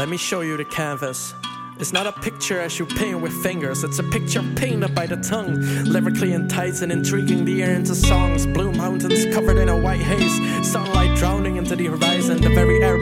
Let 0.00 0.08
me 0.08 0.16
show 0.16 0.40
you 0.40 0.56
the 0.56 0.64
canvas. 0.64 1.34
It's 1.78 1.92
not 1.92 2.06
a 2.06 2.12
picture 2.12 2.58
as 2.58 2.78
you 2.78 2.86
paint 2.86 3.20
with 3.20 3.34
fingers, 3.42 3.84
it's 3.84 3.98
a 3.98 4.02
picture 4.02 4.42
painted 4.56 4.94
by 4.94 5.06
the 5.06 5.18
tongue. 5.18 5.56
Lyrically 5.84 6.32
enticing, 6.32 6.90
intriguing 6.90 7.44
the 7.44 7.62
air 7.62 7.74
into 7.74 7.94
songs. 7.94 8.46
Blue 8.46 8.72
mountains 8.72 9.26
covered 9.34 9.58
in 9.58 9.68
a 9.68 9.78
white 9.78 10.00
haze, 10.00 10.72
sunlight 10.72 11.18
drowning 11.18 11.56
into 11.56 11.76
the 11.76 11.88
horizon, 11.88 12.40
the 12.40 12.48
very 12.48 12.82
air 12.82 12.96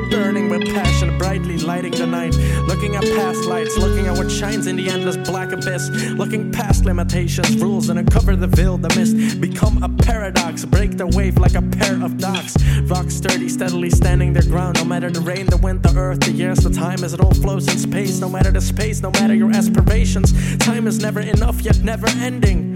the 1.93 2.07
night. 2.07 2.35
Looking 2.67 2.97
at 2.97 3.03
past 3.03 3.45
lights, 3.45 3.77
looking 3.77 4.07
at 4.07 4.17
what 4.17 4.31
shines 4.31 4.67
in 4.67 4.77
the 4.77 4.89
endless 4.89 5.17
black 5.17 5.53
abyss, 5.53 5.89
looking 6.17 6.51
past 6.51 6.85
limitations, 6.85 7.57
rules, 7.57 7.89
and 7.89 7.99
uncover 7.99 8.37
the 8.37 8.47
veil, 8.47 8.79
the 8.79 8.89
mist. 8.97 9.41
Become 9.41 9.83
a 9.83 9.89
paradox, 10.03 10.65
break 10.65 10.97
the 10.97 11.07
wave 11.07 11.39
like 11.39 11.55
a 11.55 11.63
pair 11.63 12.03
of 12.03 12.19
docks. 12.19 12.57
Rock 12.83 13.11
sturdy, 13.11 13.49
steadily 13.49 13.91
standing 13.91 14.33
their 14.33 14.43
ground, 14.43 14.77
no 14.77 14.85
matter 14.85 15.11
the 15.11 15.21
rain, 15.21 15.47
the 15.47 15.57
wind, 15.57 15.83
the 15.83 15.95
earth, 15.99 16.21
the 16.21 16.33
years, 16.33 16.59
the 16.59 16.71
time 16.71 17.03
as 17.05 17.15
it 17.15 17.21
all 17.21 17.35
flows 17.35 17.69
in 17.69 17.79
space, 17.79 18.21
no 18.21 18.29
matter 18.29 18.51
the 18.51 18.61
space, 18.61 19.01
no 19.01 19.11
matter 19.11 19.35
your 19.35 19.51
aspirations. 19.51 20.33
Time 20.59 20.87
is 20.87 20.99
never 21.01 21.21
enough, 21.21 21.61
yet 21.63 21.79
never 21.81 22.09
ending. 22.19 22.68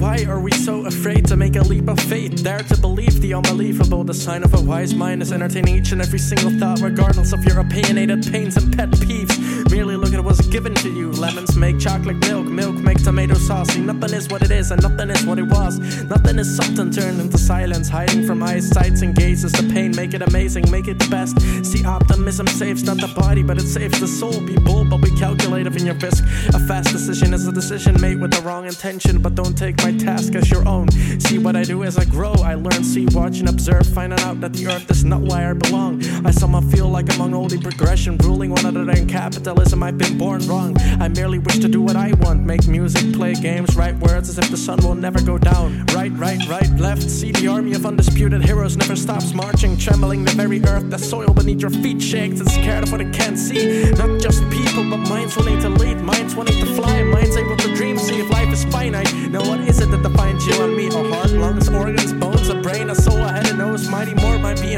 Why 0.00 0.24
are 0.26 0.40
we 0.40 0.50
so 0.52 0.86
afraid 0.86 1.26
to 1.26 1.36
make 1.36 1.56
a 1.56 1.60
leap 1.60 1.86
of 1.86 2.00
faith? 2.00 2.42
Dare 2.42 2.60
to 2.60 2.76
believe 2.80 3.20
the 3.20 3.34
unbelievable. 3.34 4.02
The 4.02 4.14
sign 4.14 4.42
of 4.42 4.54
a 4.54 4.60
wise 4.60 4.94
mind 4.94 5.20
is 5.20 5.30
entertaining 5.30 5.76
each 5.76 5.92
and 5.92 6.00
every 6.00 6.18
single 6.18 6.50
thought, 6.58 6.80
regardless 6.80 7.34
of 7.34 7.44
your 7.44 7.60
opinionated 7.60 8.26
pains 8.32 8.56
and 8.56 8.74
pet 8.74 8.88
peeves. 8.92 9.36
Merely 9.70 9.96
look 9.96 10.14
at 10.14 10.24
what's 10.24 10.40
given 10.46 10.74
to 10.76 10.88
you. 10.88 11.12
Lemons 11.12 11.54
make 11.54 11.78
chocolate 11.78 12.16
milk, 12.16 12.46
milk 12.46 12.76
make 12.76 13.04
tomato 13.04 13.34
sauce. 13.34 13.68
See, 13.74 13.82
nothing 13.82 14.14
is 14.14 14.26
what 14.30 14.42
it 14.42 14.50
is, 14.50 14.70
and 14.70 14.82
nothing 14.82 15.10
is 15.10 15.26
what 15.26 15.38
it 15.38 15.42
was. 15.42 15.78
Nothing 16.04 16.38
is 16.38 16.56
something 16.56 16.90
turned 16.90 17.20
into 17.20 17.36
silence, 17.36 17.90
hiding 17.90 18.26
from 18.26 18.42
eyes, 18.42 18.70
sights, 18.70 19.02
and 19.02 19.14
gazes. 19.14 19.52
The 19.52 19.70
pain 19.74 19.94
make 19.94 20.14
it 20.14 20.22
amazing, 20.22 20.70
make 20.70 20.88
it 20.88 20.98
the 20.98 21.08
best. 21.10 21.38
See, 21.66 21.84
optimism 21.84 22.46
saves 22.46 22.84
not 22.84 22.96
the 22.96 23.12
body, 23.20 23.42
but 23.42 23.58
it 23.58 23.68
saves 23.68 24.00
the 24.00 24.08
soul. 24.08 24.40
Be 24.40 24.56
bold, 24.56 24.88
but 24.88 25.02
be 25.02 25.14
calculative 25.16 25.76
in 25.76 25.84
your 25.84 25.96
risk. 25.96 26.24
A 26.54 26.58
fast 26.66 26.90
decision 26.90 27.34
is 27.34 27.46
a 27.46 27.52
decision 27.52 28.00
made 28.00 28.18
with 28.18 28.30
the 28.30 28.40
wrong 28.40 28.64
intention, 28.64 29.20
but 29.20 29.34
don't 29.34 29.58
take 29.58 29.76
my 29.84 29.89
task 29.98 30.34
as 30.34 30.50
your 30.50 30.66
own. 30.68 30.88
See 31.20 31.38
what 31.38 31.56
I 31.56 31.64
do 31.64 31.84
as 31.84 31.98
I 31.98 32.04
grow. 32.04 32.32
I 32.32 32.54
learn, 32.54 32.84
see, 32.84 33.06
watch, 33.12 33.38
and 33.40 33.48
observe, 33.48 33.86
finding 33.86 34.20
out 34.20 34.40
that 34.40 34.52
the 34.52 34.68
earth 34.68 34.90
is 34.90 35.04
not 35.04 35.20
where 35.22 35.50
I 35.50 35.52
belong. 35.54 36.04
I 36.24 36.30
somehow 36.30 36.60
feel 36.60 36.88
like 36.88 37.12
I'm 37.12 37.20
on 37.20 37.30
the 37.48 37.58
progression, 37.58 38.16
ruling 38.18 38.50
one 38.50 38.66
other 38.66 38.84
than 38.84 39.06
capitalism. 39.08 39.82
I've 39.82 39.98
been 39.98 40.18
born 40.18 40.46
wrong. 40.46 40.76
I 41.00 41.08
merely 41.08 41.38
wish 41.38 41.58
to 41.60 41.68
do 41.68 41.80
what 41.80 41.96
I 41.96 42.12
want, 42.20 42.42
make 42.42 42.66
music, 42.66 43.14
play 43.14 43.34
games, 43.34 43.76
write 43.76 43.96
words 43.98 44.28
as 44.28 44.38
if 44.38 44.50
the 44.50 44.56
sun 44.56 44.78
will 44.82 44.94
never 44.94 45.20
go 45.22 45.38
down. 45.38 45.86
Right, 45.86 46.12
right, 46.12 46.40
right, 46.48 46.70
left. 46.78 47.02
See 47.02 47.32
the 47.32 47.48
army 47.48 47.74
of 47.74 47.86
undisputed 47.86 48.42
heroes 48.44 48.76
never 48.76 48.96
stops 48.96 49.32
marching, 49.32 49.76
trembling 49.76 50.24
the 50.24 50.32
very 50.32 50.62
earth. 50.64 50.90
The 50.90 50.98
soil 50.98 51.32
beneath 51.32 51.60
your 51.60 51.70
feet 51.70 52.02
shakes. 52.02 52.40
It's 52.40 52.54
scared 52.54 52.84
of 52.84 52.92
what 52.92 53.00
it 53.00 53.12
can't 53.12 53.38
see. 53.38 53.90
Not 53.92 54.20
just 54.20 54.42
people, 54.50 54.88
but 54.90 54.98
minds 55.08 55.36
wanting 55.36 55.60
to 55.60 55.68
lead, 55.68 55.98
minds 55.98 56.34
wanting 56.34 56.58
to 56.60 56.74
fly, 56.74 57.02
minds 57.02 57.36
able 57.36 57.56
to 57.56 57.74
dream. 57.74 57.98
See 57.98 58.20
if 58.20 58.30
life 58.30 58.52
is 58.52 58.64
finite. 58.64 59.12
Now 59.30 59.40
what 59.40 59.60
is 59.60 59.79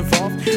involved. 0.03 0.52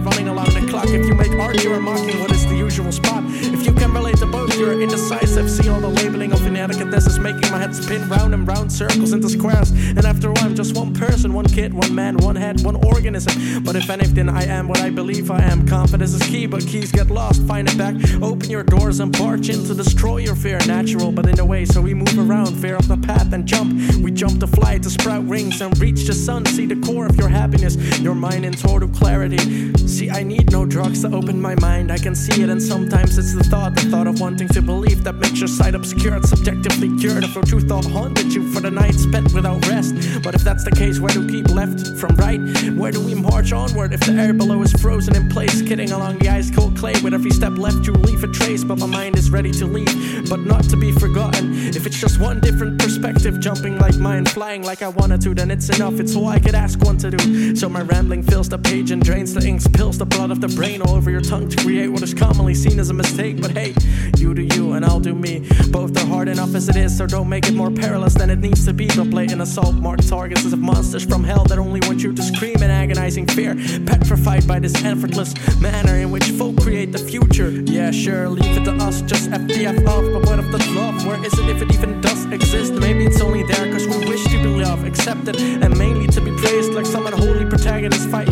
Running 0.00 0.28
along 0.28 0.50
the 0.54 0.66
clock. 0.68 0.88
If 0.88 1.06
you 1.06 1.14
make 1.14 1.32
art, 1.32 1.62
you're 1.62 1.80
mocking 1.80 2.20
what 2.20 2.30
is 2.30 2.46
the 2.46 2.56
usual 2.56 2.92
spot. 2.92 3.24
If 3.26 3.66
you 3.66 3.72
can 3.72 3.92
relate 3.92 4.16
to 4.18 4.26
both, 4.26 4.56
you're 4.58 4.80
indecisive. 4.80 5.50
See 5.50 5.68
all 5.68 5.80
the 5.80 5.88
labeling 5.88 6.32
of 6.32 6.44
inadequateness 6.46 7.06
is 7.06 7.18
making 7.18 7.50
my 7.50 7.58
head 7.58 7.74
spin 7.74 8.08
round 8.08 8.34
and 8.34 8.46
round 8.46 8.72
circles 8.72 9.12
into 9.12 9.28
squares. 9.28 9.70
And 9.70 10.04
after 10.04 10.28
all, 10.28 10.38
I'm 10.38 10.54
just 10.54 10.76
one 10.76 10.94
person, 10.94 11.32
one 11.32 11.46
kid, 11.46 11.72
one 11.72 11.94
man, 11.94 12.16
one 12.18 12.36
head, 12.36 12.62
one 12.64 12.76
organism. 12.84 13.62
But 13.64 13.76
if 13.76 13.90
anything, 13.90 14.28
I 14.28 14.44
am 14.44 14.68
what 14.68 14.80
I 14.80 14.90
believe 14.90 15.30
I 15.30 15.42
am. 15.42 15.66
Confidence 15.66 16.12
is 16.14 16.22
key, 16.22 16.46
but 16.46 16.66
keys 16.66 16.92
get 16.92 17.10
lost. 17.10 17.42
Find 17.46 17.68
it 17.68 17.76
back. 17.78 17.94
Open 18.22 18.50
your 18.50 18.62
doors 18.62 19.00
and 19.00 19.16
barge 19.16 19.48
in 19.48 19.64
to 19.64 19.74
destroy 19.74 20.18
your 20.18 20.36
fear. 20.36 20.58
Natural, 20.66 21.10
but 21.12 21.26
in 21.26 21.38
a 21.40 21.44
way, 21.44 21.64
so 21.64 21.80
we 21.80 21.94
move 21.94 22.18
around, 22.18 22.54
veer 22.56 22.76
off 22.76 22.88
the 22.88 22.96
path 22.96 23.32
and 23.32 23.46
jump. 23.46 23.72
We 23.98 24.10
jump 24.10 24.40
to 24.40 24.46
fly 24.46 24.78
to 24.78 24.90
sprout 24.90 25.24
wings 25.24 25.60
and 25.60 25.76
reach 25.78 26.06
the 26.06 26.14
sun. 26.14 26.46
See 26.46 26.66
the 26.66 26.76
core 26.86 27.06
of 27.06 27.16
your 27.16 27.28
happiness, 27.28 27.76
your 28.00 28.14
mind 28.14 28.44
in 28.44 28.52
total 28.52 28.88
clarity. 28.88 29.38
See, 29.88 30.10
I 30.10 30.22
need 30.22 30.52
no 30.52 30.66
drugs 30.66 31.00
to 31.02 31.08
open 31.08 31.40
my 31.40 31.54
mind. 31.56 31.90
I 31.90 31.96
can 31.96 32.14
see 32.14 32.42
it, 32.42 32.50
and 32.50 32.62
sometimes 32.62 33.16
it's 33.16 33.34
the 33.34 33.42
thought, 33.42 33.74
the 33.74 33.80
thought 33.82 34.06
of 34.06 34.20
wanting 34.20 34.46
to 34.48 34.60
believe 34.60 35.02
that 35.04 35.14
makes 35.14 35.40
your 35.40 35.48
sight 35.48 35.74
obscured, 35.74 36.24
subjectively 36.26 36.96
cured. 36.98 37.24
If 37.24 37.34
your 37.34 37.42
truth 37.42 37.68
thought 37.68 37.86
haunted 37.86 38.32
you 38.32 38.52
for 38.52 38.60
the 38.60 38.70
night 38.70 38.94
spent 38.94 39.32
without 39.32 39.66
rest. 39.66 39.94
But 40.22 40.34
if 40.34 40.42
that's 40.42 40.62
the 40.62 40.70
case, 40.70 41.00
where 41.00 41.12
do 41.12 41.22
we 41.22 41.32
keep 41.32 41.48
left 41.48 41.80
from 41.98 42.14
right? 42.16 42.38
Where 42.76 42.92
do 42.92 43.00
we 43.04 43.14
march 43.14 43.52
onward 43.52 43.94
if 43.94 44.00
the 44.00 44.12
air 44.12 44.34
below 44.34 44.62
is 44.62 44.72
frozen 44.74 45.16
in 45.16 45.28
place? 45.30 45.58
Skidding 45.58 45.90
along 45.90 46.18
the 46.18 46.28
ice 46.28 46.50
cold 46.54 46.76
clay, 46.76 46.94
with 47.02 47.14
every 47.14 47.30
step 47.30 47.56
left, 47.56 47.86
you 47.86 47.92
leave 47.94 48.22
a 48.22 48.28
trace. 48.28 48.62
But 48.62 48.78
my 48.78 48.86
mind 48.86 49.16
is 49.16 49.30
ready 49.30 49.52
to 49.52 49.66
leave, 49.66 50.28
but 50.28 50.40
not 50.40 50.64
to 50.64 50.76
be 50.76 50.92
forgotten. 50.92 51.54
If 51.74 51.86
it's 51.86 51.98
just 51.98 52.20
one 52.20 52.40
different 52.40 52.78
perspective, 52.78 53.40
jumping 53.40 53.78
like 53.78 53.96
mine, 53.96 54.26
flying 54.26 54.62
like 54.62 54.82
I 54.82 54.88
wanted 54.88 55.22
to, 55.22 55.34
then 55.34 55.50
it's 55.50 55.70
enough. 55.70 55.98
It's 55.98 56.14
all 56.14 56.28
I 56.28 56.38
could 56.38 56.54
ask 56.54 56.78
one 56.82 56.98
to 56.98 57.10
do. 57.10 57.56
So 57.56 57.68
my 57.68 57.80
rambling 57.80 58.22
fills 58.22 58.48
the 58.50 58.58
page 58.58 58.90
and 58.90 59.02
drains 59.02 59.32
the 59.32 59.44
ink, 59.46 59.62
spills 59.78 59.96
the 59.96 60.04
blood 60.04 60.32
of 60.32 60.40
the 60.40 60.48
brain 60.48 60.82
all 60.82 60.96
over 60.96 61.08
your 61.08 61.20
tongue 61.20 61.48
to 61.48 61.56
create 61.62 61.86
what 61.86 62.02
is 62.02 62.12
commonly 62.12 62.52
seen 62.52 62.80
as 62.80 62.90
a 62.90 62.92
mistake. 62.92 63.40
But 63.40 63.52
hey, 63.52 63.76
you 64.16 64.34
do 64.34 64.42
you 64.42 64.72
and 64.72 64.84
I'll 64.84 64.98
do 64.98 65.14
me. 65.14 65.48
Both 65.70 65.96
are 65.96 66.04
hard 66.04 66.26
enough 66.26 66.56
as 66.56 66.68
it 66.68 66.74
is, 66.74 66.98
so 66.98 67.06
don't 67.06 67.28
make 67.28 67.46
it 67.46 67.54
more 67.54 67.70
perilous 67.70 68.14
than 68.14 68.28
it 68.28 68.40
needs 68.40 68.64
to 68.64 68.72
be. 68.72 68.86
The 68.86 69.04
blatant 69.04 69.40
assault 69.40 69.76
marked 69.76 70.08
targets 70.08 70.44
as 70.44 70.56
monsters 70.56 71.04
from 71.04 71.22
hell 71.22 71.44
that 71.44 71.60
only 71.60 71.78
want 71.86 72.02
you 72.02 72.12
to 72.12 72.22
scream 72.24 72.56
in 72.56 72.72
agonizing 72.72 73.28
fear, 73.28 73.54
petrified 73.86 74.48
by 74.48 74.58
this 74.58 74.74
effortless 74.84 75.32
manner 75.60 75.94
in 75.94 76.10
which 76.10 76.24
folk 76.32 76.60
create 76.60 76.90
the 76.90 76.98
future. 76.98 77.50
Yeah, 77.50 77.92
sure, 77.92 78.28
leave 78.28 78.56
it 78.56 78.64
to 78.64 78.72
us, 78.84 79.02
just 79.02 79.30
FDF 79.30 79.86
off. 79.86 80.02
But 80.12 80.28
what 80.28 80.40
of 80.40 80.50
the 80.50 80.58
love? 80.74 81.06
Where 81.06 81.24
is 81.24 81.38
it 81.38 81.48
if 81.50 81.62
it 81.62 81.72
even 81.72 82.00
does 82.00 82.24
exist? 82.32 82.72
Maybe 82.72 83.06
it's 83.06 83.20
only 83.20 83.44
there 83.44 83.70
cause 83.70 83.86
we 83.86 83.98
wish 84.10 84.24
to 84.24 84.42
be 84.42 84.48
loved, 84.48 84.84
accepted, 84.88 85.36
and 85.36 85.78
mainly 85.78 86.08
to 86.08 86.20
be 86.20 86.32
praised 86.32 86.72
like 86.72 86.86
some 86.86 87.06
unholy 87.06 87.46
protagonist 87.46 88.08
fighting 88.08 88.27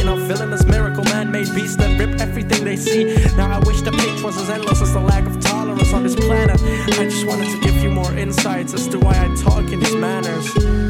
beasts 1.56 1.76
that 1.76 1.98
rip 1.98 2.20
everything 2.20 2.64
they 2.64 2.76
see. 2.76 3.04
Now 3.34 3.50
I 3.50 3.58
wish 3.60 3.80
the 3.80 3.90
page 3.90 4.22
was 4.22 4.36
as 4.36 4.50
endless 4.50 4.82
as 4.82 4.92
the 4.92 5.00
lack 5.00 5.24
of 5.24 5.40
tolerance 5.40 5.92
on 5.94 6.02
this 6.02 6.14
planet. 6.14 6.60
I 6.62 7.04
just 7.08 7.26
wanted 7.26 7.50
to 7.50 7.60
give 7.62 7.82
you 7.82 7.88
more 7.88 8.12
insights 8.12 8.74
as 8.74 8.86
to 8.88 8.98
why 8.98 9.14
I 9.24 9.34
talk 9.42 9.72
in 9.72 9.80
these 9.80 9.94
manners. 9.94 10.85